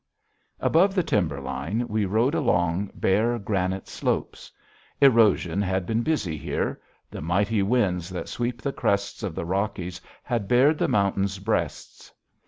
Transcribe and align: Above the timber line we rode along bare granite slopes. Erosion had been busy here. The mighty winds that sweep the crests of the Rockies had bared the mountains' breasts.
Above 0.59 0.95
the 0.95 1.03
timber 1.03 1.39
line 1.39 1.87
we 1.87 2.05
rode 2.05 2.33
along 2.33 2.89
bare 2.95 3.37
granite 3.37 3.87
slopes. 3.87 4.51
Erosion 4.99 5.61
had 5.61 5.85
been 5.85 6.01
busy 6.01 6.37
here. 6.39 6.81
The 7.11 7.21
mighty 7.21 7.61
winds 7.61 8.09
that 8.09 8.27
sweep 8.27 8.63
the 8.63 8.73
crests 8.73 9.21
of 9.21 9.35
the 9.35 9.45
Rockies 9.45 10.01
had 10.23 10.47
bared 10.47 10.79
the 10.79 10.87
mountains' 10.87 11.37
breasts. 11.37 12.11